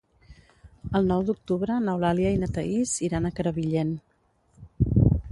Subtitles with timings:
[0.99, 3.93] El nou d'octubre n'Eulàlia i na Thaís iran a Crevillent.